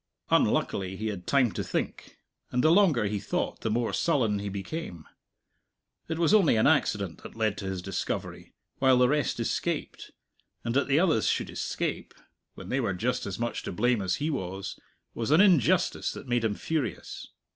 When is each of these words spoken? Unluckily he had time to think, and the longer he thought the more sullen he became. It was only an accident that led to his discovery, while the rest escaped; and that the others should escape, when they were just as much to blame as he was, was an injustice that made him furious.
Unluckily 0.31 0.95
he 0.97 1.09
had 1.09 1.27
time 1.27 1.51
to 1.51 1.63
think, 1.63 2.17
and 2.49 2.63
the 2.63 2.71
longer 2.71 3.05
he 3.05 3.19
thought 3.19 3.61
the 3.61 3.69
more 3.69 3.93
sullen 3.93 4.39
he 4.39 4.49
became. 4.49 5.05
It 6.09 6.17
was 6.17 6.33
only 6.33 6.55
an 6.55 6.65
accident 6.65 7.21
that 7.21 7.35
led 7.35 7.55
to 7.59 7.65
his 7.67 7.83
discovery, 7.83 8.51
while 8.79 8.97
the 8.97 9.07
rest 9.07 9.39
escaped; 9.39 10.09
and 10.63 10.73
that 10.75 10.87
the 10.87 10.99
others 10.99 11.27
should 11.27 11.51
escape, 11.51 12.15
when 12.55 12.69
they 12.69 12.79
were 12.79 12.95
just 12.95 13.27
as 13.27 13.37
much 13.37 13.61
to 13.61 13.71
blame 13.71 14.01
as 14.01 14.15
he 14.15 14.31
was, 14.31 14.79
was 15.13 15.29
an 15.29 15.39
injustice 15.39 16.11
that 16.13 16.27
made 16.27 16.43
him 16.43 16.55
furious. 16.55 17.27